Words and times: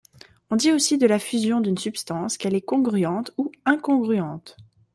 On 0.49 0.55
dit 0.55 0.71
aussi 0.71 0.97
de 0.97 1.05
la 1.05 1.19
fusion 1.19 1.61
d'une 1.61 1.77
substance 1.77 2.39
qu'elle 2.39 2.55
est 2.55 2.61
congruente 2.63 3.29
ou 3.37 3.51
incongruente. 3.67 4.57